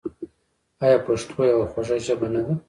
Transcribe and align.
آیا 0.83 0.97
پښتو 1.05 1.37
یوه 1.51 1.65
خوږه 1.71 1.97
ژبه 2.05 2.27
نه 2.33 2.41
ده؟ 2.45 2.53